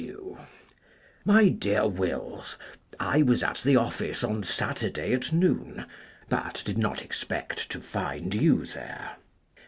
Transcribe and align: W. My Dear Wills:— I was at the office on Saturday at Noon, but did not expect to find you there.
W. 0.01 0.35
My 1.25 1.49
Dear 1.49 1.87
Wills:— 1.87 2.57
I 2.99 3.21
was 3.21 3.43
at 3.43 3.59
the 3.63 3.75
office 3.75 4.23
on 4.23 4.41
Saturday 4.41 5.13
at 5.13 5.31
Noon, 5.31 5.85
but 6.27 6.63
did 6.65 6.79
not 6.79 7.03
expect 7.03 7.69
to 7.69 7.79
find 7.79 8.33
you 8.33 8.65
there. 8.65 9.17